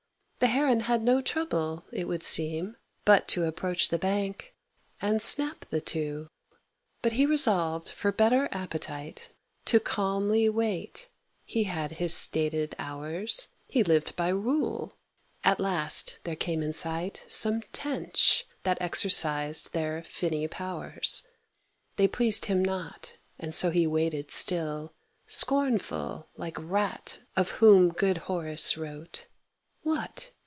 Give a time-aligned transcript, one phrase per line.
[0.39, 4.55] The Heron had no trouble, it would seem, But to approach the bank,
[4.99, 6.31] and snap the two;
[7.03, 9.29] But he resolved for better appetite
[9.65, 11.09] To calmly wait:
[11.45, 14.97] he had his stated hours: He lived by rule.
[15.43, 21.21] At last, there came in sight Some Tench, that exercised their finny powers.
[21.97, 24.95] They pleased him not, and so he waited still,
[25.27, 29.27] Scornful, like rat of whom good Horace wrote.
[29.83, 30.31] "What!